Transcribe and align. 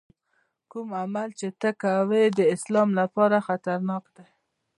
کوم 0.71 0.87
عمل 1.01 1.29
چې 1.39 1.47
ته 1.61 1.69
یې 1.73 1.77
کوې 1.81 2.23
د 2.37 2.39
اسلام 2.55 2.89
لپاره 2.99 3.37
خطرناک 3.47 4.03
دی. 4.15 4.27